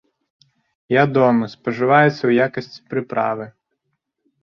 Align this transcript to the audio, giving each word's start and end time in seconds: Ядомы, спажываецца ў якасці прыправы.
Ядомы, 1.01 1.45
спажываецца 1.55 2.17
ў 2.25 2.31
якасці 2.49 2.79
прыправы. 2.95 3.45